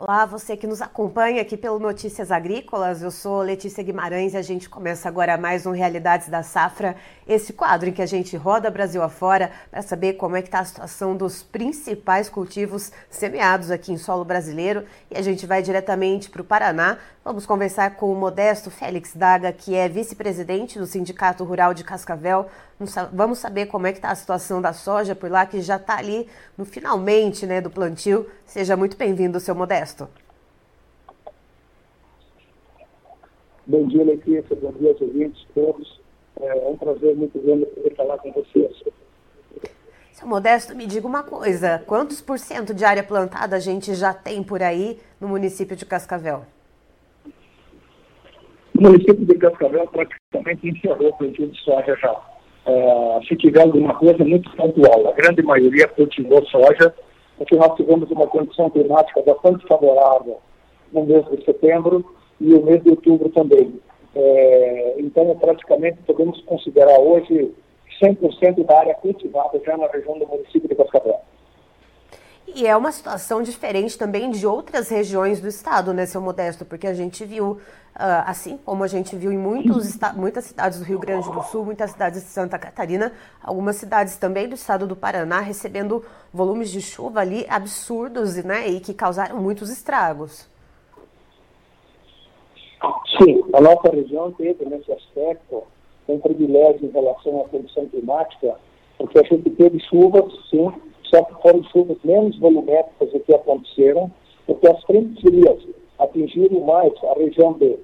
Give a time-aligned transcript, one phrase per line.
[0.00, 3.02] Olá, você que nos acompanha aqui pelo Notícias Agrícolas.
[3.02, 6.94] Eu sou Letícia Guimarães e a gente começa agora mais um Realidades da Safra,
[7.26, 10.60] esse quadro em que a gente roda Brasil afora para saber como é que está
[10.60, 14.84] a situação dos principais cultivos semeados aqui em solo brasileiro.
[15.10, 16.98] E a gente vai diretamente para o Paraná.
[17.28, 22.46] Vamos conversar com o Modesto Félix Daga, que é vice-presidente do Sindicato Rural de Cascavel.
[23.12, 25.98] Vamos saber como é que está a situação da soja por lá, que já está
[25.98, 26.26] ali
[26.56, 28.26] no finalmente né, do plantio.
[28.46, 30.08] Seja muito bem-vindo, seu Modesto.
[33.66, 34.56] Bom dia, Letícia.
[34.56, 36.00] Bom dia aos ouvintes todos.
[36.40, 38.74] É um prazer muito grande poder falar com vocês.
[40.12, 44.14] Seu Modesto, me diga uma coisa: quantos por cento de área plantada a gente já
[44.14, 46.46] tem por aí no município de Cascavel?
[48.78, 52.16] O município de Cascavel praticamente encerrou o plantio de soja já.
[52.64, 55.08] É, se tiver alguma coisa muito pontual.
[55.08, 56.94] A grande maioria cultivou soja,
[57.36, 60.38] porque nós tivemos uma condição climática bastante favorável
[60.92, 62.04] no mês de setembro
[62.40, 63.80] e o mês de outubro também.
[64.14, 67.52] É, então, praticamente, podemos considerar hoje
[68.00, 71.18] 100% da área cultivada já na região do município de Cascavel.
[72.54, 76.64] E é uma situação diferente também de outras regiões do estado, né, seu Modesto?
[76.64, 77.60] Porque a gente viu,
[77.94, 81.64] ah, assim como a gente viu em muitos, muitas cidades do Rio Grande do Sul,
[81.64, 86.80] muitas cidades de Santa Catarina, algumas cidades também do estado do Paraná recebendo volumes de
[86.80, 90.48] chuva ali absurdos, né, e que causaram muitos estragos.
[93.18, 95.64] Sim, a nossa região teve nesse aspecto
[96.08, 98.56] um privilégio em relação à condição climática,
[98.96, 100.72] porque a gente teve chuvas, sim,
[101.10, 104.10] só que foram chuvas menos volumétricas do que aconteceram,
[104.46, 105.58] porque as frentes frias
[105.98, 107.78] atingiram mais a região de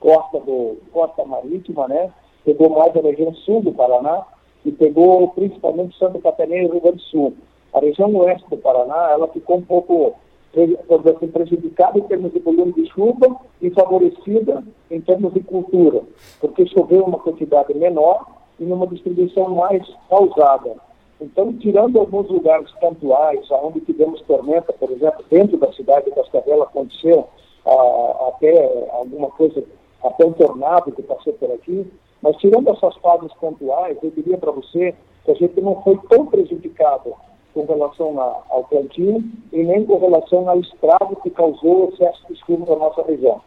[0.00, 2.12] costa, do, costa marítima, né?
[2.44, 4.24] pegou mais a região sul do Paraná
[4.64, 7.34] e pegou principalmente Santa Catarina e Rio Grande do Sul.
[7.74, 10.14] A região oeste do Paraná, ela ficou um pouco
[10.54, 16.02] assim, prejudicada em termos de volume de chuva e favorecida em termos de cultura,
[16.40, 18.24] porque choveu uma quantidade menor
[18.58, 20.76] e numa distribuição mais pausada.
[21.20, 26.62] Então, tirando alguns lugares pontuais, onde tivemos tormenta, por exemplo, dentro da cidade de Cascavel
[26.62, 27.26] aconteceu
[27.64, 29.64] ah, até alguma coisa,
[30.04, 31.90] até um tornado que passou por aqui,
[32.20, 34.94] mas tirando essas fases pontuais, eu diria para você
[35.24, 37.14] que a gente não foi tão prejudicado
[37.54, 42.22] com relação a, ao plantio e nem com relação ao estrago que causou o excesso
[42.28, 43.40] de chuva na nossa região.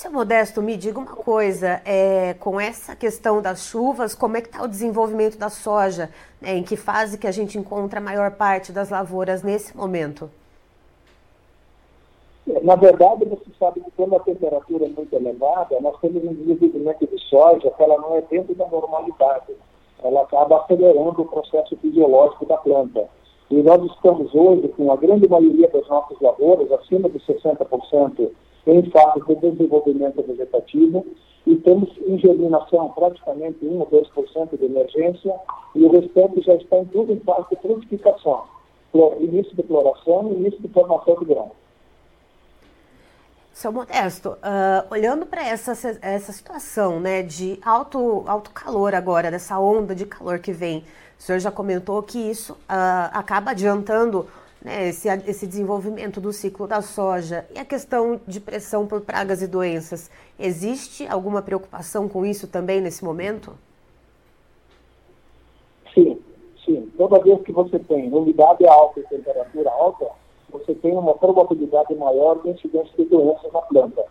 [0.00, 4.48] Seu Modesto, me diga uma coisa, é, com essa questão das chuvas, como é que
[4.48, 6.08] está o desenvolvimento da soja?
[6.40, 10.30] Né, em que fase que a gente encontra a maior parte das lavouras nesse momento?
[12.62, 17.06] Na verdade, você sabe que quando a temperatura é muito elevada, nós temos um desenvolvimento
[17.06, 19.52] de soja que ela não é dentro da normalidade.
[20.02, 23.06] Ela acaba acelerando o processo fisiológico da planta.
[23.50, 28.30] E nós estamos hoje com a grande maioria das nossas lavouras, acima de 60%,
[28.72, 31.06] em fase de desenvolvimento vegetativo
[31.46, 35.34] e temos em germinação praticamente 1 ou 2% de emergência
[35.74, 38.44] e o restante já está em tudo em fase de frutificação,
[39.20, 41.50] início de floração e início de formação de grão.
[43.52, 49.58] Seu Modesto, uh, olhando para essa, essa situação né, de alto, alto calor agora, dessa
[49.58, 50.84] onda de calor que vem,
[51.18, 54.26] o senhor já comentou que isso uh, acaba adiantando
[54.62, 59.42] né, esse, esse desenvolvimento do ciclo da soja e a questão de pressão por pragas
[59.42, 60.10] e doenças.
[60.38, 63.52] Existe alguma preocupação com isso também nesse momento?
[65.94, 66.20] Sim,
[66.64, 66.90] sim.
[66.96, 70.06] Toda vez que você tem umidade alta e temperatura alta,
[70.50, 74.04] você tem uma probabilidade maior de incidência de doenças na planta.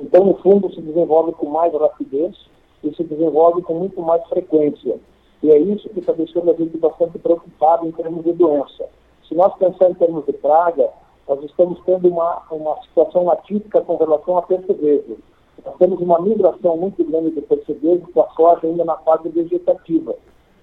[0.00, 2.36] Então, o fungo se desenvolve com mais rapidez
[2.84, 4.98] e se desenvolve com muito mais frequência.
[5.42, 8.86] E é isso que está deixando a gente bastante preocupado em termos de doença
[9.28, 10.88] Se nós pensarmos em termos de praga,
[11.28, 15.18] nós estamos tendo uma, uma situação atípica com relação a percevejo.
[15.64, 20.14] Nós temos uma migração muito grande de percevejo para a soja ainda na fase vegetativa.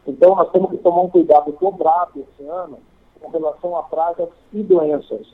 [0.08, 2.78] Então, nós temos que tomar um cuidado dobrado esse ano
[3.20, 5.28] com relação a pragas e doenças.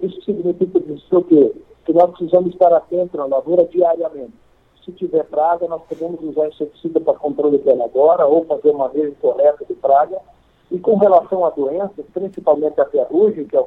[0.00, 1.52] Isso significa dizer o quê?
[1.84, 4.34] Que nós precisamos estar atentos na lavoura diariamente.
[4.84, 9.64] Se tiver praga, nós podemos usar inseticida para controle agora ou fazer uma vez correta
[9.64, 10.20] de praga.
[10.76, 13.64] E com relação a doenças, principalmente a ferrugem, que é a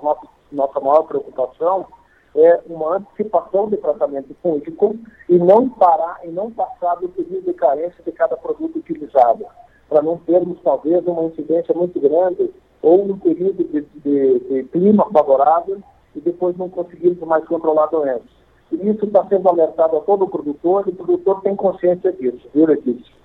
[0.51, 1.87] nossa, maior preocupação,
[2.35, 4.95] é uma antecipação de tratamento fúngico
[5.27, 9.43] e não parar e não passar do período de carência de cada produto utilizado,
[9.89, 15.09] para não termos talvez uma incidência muito grande ou um período de, de, de clima
[15.11, 15.81] favorável
[16.15, 18.29] e depois não conseguirmos mais controlar a doença.
[18.71, 22.67] E isso está sendo alertado a todo produtor e o produtor tem consciência disso, viu,
[22.67, 23.18] Letícia?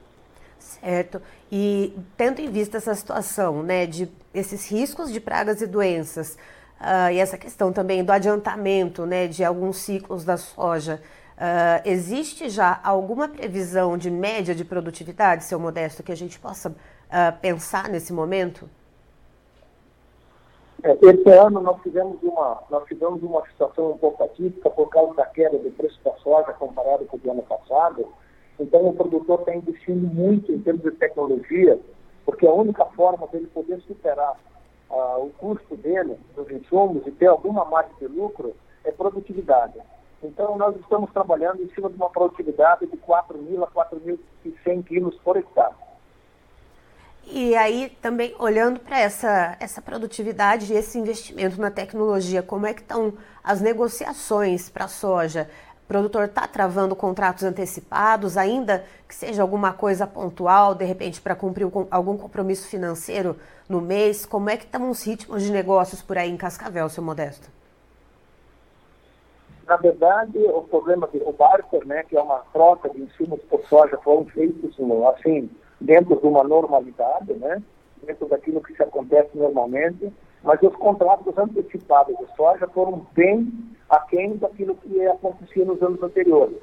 [0.65, 1.21] Certo.
[1.53, 6.39] E tendo em vista essa situação, né, de esses riscos de pragas e doenças,
[6.81, 11.03] uh, e essa questão também do adiantamento, né, de alguns ciclos da soja,
[11.37, 16.71] uh, existe já alguma previsão de média de produtividade, seu Modesto, que a gente possa
[16.71, 18.69] uh, pensar nesse momento?
[20.83, 25.15] É, esse ano nós tivemos uma nós tivemos uma situação um pouco atípica por causa
[25.15, 28.07] da queda do preço da soja comparado com o ano passado.
[28.59, 31.79] Então o produtor está investindo muito em termos de tecnologia,
[32.25, 34.37] porque a única forma dele poder superar
[34.91, 38.55] uh, o custo dele dos insumos e ter alguma margem de lucro
[38.85, 39.79] é produtividade.
[40.23, 45.17] Então nós estamos trabalhando em cima de uma produtividade de 4 mil a 4.100 quilos
[45.17, 45.75] por hectare.
[47.27, 52.75] E aí também olhando para essa, essa produtividade e esse investimento na tecnologia, como é
[52.75, 55.49] que estão as negociações para a soja?
[55.85, 61.35] O produtor está travando contratos antecipados, ainda que seja alguma coisa pontual, de repente para
[61.35, 63.37] cumprir algum compromisso financeiro
[63.69, 64.25] no mês?
[64.25, 67.51] Como é que estão os ritmos de negócios por aí em Cascavel, seu Modesto?
[69.67, 73.99] Na verdade, o problema do barter, né, que é uma troca de insumos por soja,
[73.99, 74.75] foram feitos
[75.17, 75.51] assim,
[75.81, 77.63] dentro de uma normalidade, né?
[78.05, 80.13] dentro daquilo que se acontece normalmente,
[80.45, 83.51] mas os contratos antecipados de soja foram bem
[83.89, 86.57] aquém daquilo que acontecia nos anos anteriores.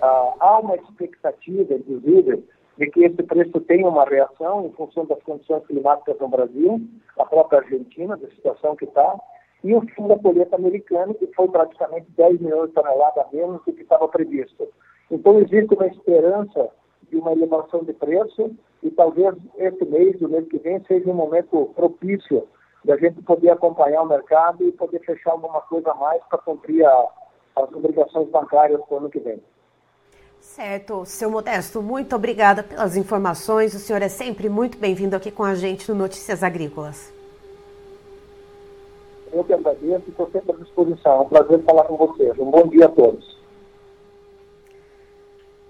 [0.00, 2.44] Ah, há uma expectativa, inclusive,
[2.78, 6.80] de que esse preço tenha uma reação em função das condições climáticas no Brasil,
[7.18, 9.18] a própria Argentina, da situação que está,
[9.64, 13.64] e o fim da colheita americana, que foi praticamente 10 milhões de toneladas a menos
[13.64, 14.68] do que estava previsto.
[15.10, 16.68] Então, existe uma esperança
[17.08, 18.50] de uma elevação de preço
[18.82, 22.46] e talvez esse mês, o mês que vem, seja um momento propício
[22.84, 26.84] da gente poder acompanhar o mercado e poder fechar alguma coisa a mais para cumprir
[26.84, 27.06] a,
[27.56, 29.40] as obrigações bancárias para o ano que vem.
[30.40, 33.74] Certo, seu Modesto, muito obrigada pelas informações.
[33.74, 37.12] O senhor é sempre muito bem-vindo aqui com a gente no Notícias Agrícolas.
[39.32, 41.12] Eu que agradeço e estou sempre à disposição.
[41.12, 42.36] É um prazer falar com vocês.
[42.38, 43.41] Um bom dia a todos.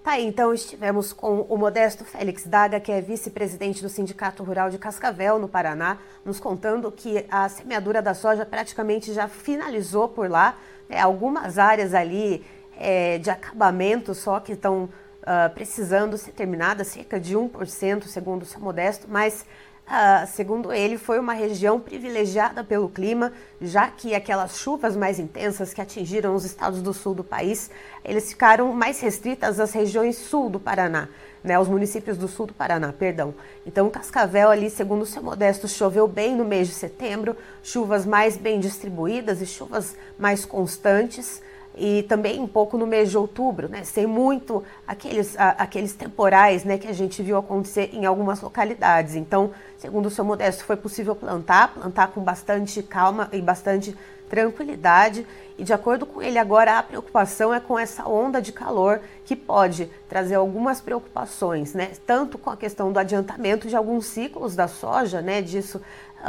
[0.03, 4.77] Tá então estivemos com o Modesto Félix Daga, que é vice-presidente do Sindicato Rural de
[4.77, 10.57] Cascavel, no Paraná, nos contando que a semeadura da soja praticamente já finalizou por lá.
[10.89, 12.45] É, algumas áreas ali
[12.77, 14.89] é, de acabamento só que estão
[15.21, 19.45] uh, precisando ser terminadas, cerca de 1%, segundo o seu Modesto, mas
[19.85, 25.73] Uh, segundo ele, foi uma região privilegiada pelo clima, já que aquelas chuvas mais intensas
[25.73, 27.69] que atingiram os estados do sul do país,
[28.03, 31.09] eles ficaram mais restritas às regiões sul do Paraná,
[31.43, 33.35] né, aos municípios do sul do Paraná, perdão.
[33.65, 38.37] Então, Cascavel ali, segundo o seu Modesto, choveu bem no mês de setembro, chuvas mais
[38.37, 41.41] bem distribuídas e chuvas mais constantes
[41.75, 46.63] e também um pouco no mês de outubro, né, sem muito aqueles, a, aqueles temporais
[46.63, 49.15] né, que a gente viu acontecer em algumas localidades.
[49.15, 53.95] Então, segundo o seu Modesto, foi possível plantar, plantar com bastante calma e bastante
[54.29, 55.25] tranquilidade.
[55.57, 59.35] E de acordo com ele, agora a preocupação é com essa onda de calor que
[59.35, 61.91] pode trazer algumas preocupações, né?
[62.07, 65.43] Tanto com a questão do adiantamento de alguns ciclos da soja, né?
[65.43, 65.79] Disso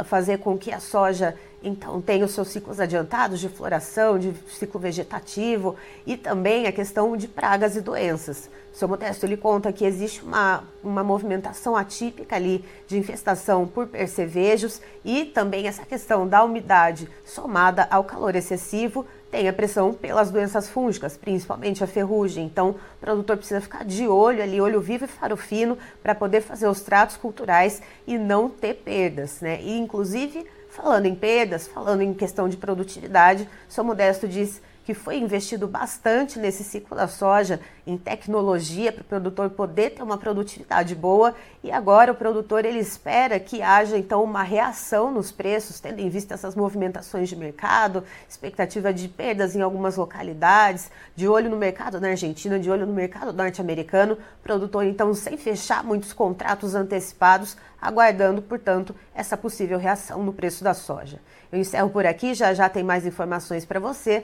[0.03, 1.35] fazer com que a soja
[1.65, 7.17] então tenha os seus ciclos adiantados de floração, de ciclo vegetativo e também a questão
[7.17, 8.49] de pragas e doenças.
[8.73, 13.87] O seu Modesto ele conta que existe uma, uma movimentação atípica ali de infestação por
[13.87, 20.31] percevejos e também essa questão da umidade somada ao calor excessivo tem a pressão pelas
[20.31, 22.45] doenças fúngicas, principalmente a ferrugem.
[22.45, 26.39] Então, o produtor precisa ficar de olho ali, olho vivo e faro fino, para poder
[26.39, 29.59] fazer os tratos culturais e não ter perdas, né?
[29.61, 30.45] E, inclusive,
[30.75, 35.67] falando em perdas, falando em questão de produtividade, o seu Modesto diz que foi investido
[35.67, 41.35] bastante nesse ciclo da soja em tecnologia para o produtor poder ter uma produtividade boa
[41.63, 46.09] e agora o produtor ele espera que haja então uma reação nos preços, tendo em
[46.09, 51.99] vista essas movimentações de mercado, expectativa de perdas em algumas localidades, de olho no mercado
[51.99, 58.41] na Argentina, de olho no mercado norte-americano, produtor então sem fechar muitos contratos antecipados, aguardando,
[58.41, 61.19] portanto, essa possível reação no preço da soja.
[61.51, 64.23] Eu encerro por aqui, já já tem mais informações para você.